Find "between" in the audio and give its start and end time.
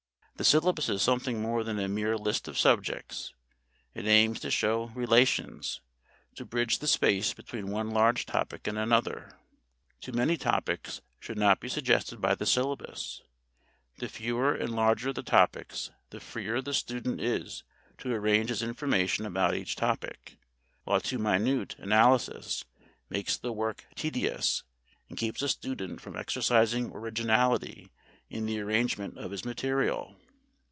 7.31-7.69